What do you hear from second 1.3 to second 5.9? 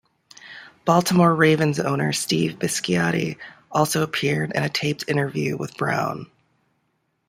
Ravens owner Steve Bisciotti also appeared in a taped interview with